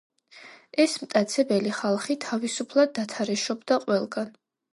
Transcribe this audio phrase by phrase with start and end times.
[0.85, 4.35] ეს მტაცებელი ხალხი თავისუფლად დათარეშობდა ყველგან.